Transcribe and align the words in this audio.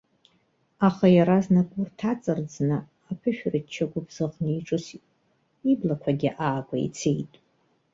Аха 0.87 1.07
иаразнак 1.15 1.69
урҭ 1.79 1.97
аҵарӡны, 2.11 2.77
аԥышәырчча 3.11 3.85
гәыбзыӷ 3.91 4.27
неиҿысит, 4.43 5.03
иблақәагьы 5.71 6.29
аакәеицеит. 6.45 7.33